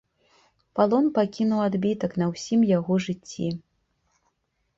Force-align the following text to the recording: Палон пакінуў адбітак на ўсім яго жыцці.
Палон 0.77 1.05
пакінуў 1.17 1.61
адбітак 1.65 2.11
на 2.23 2.29
ўсім 2.33 2.65
яго 2.71 2.93
жыцці. 3.07 3.47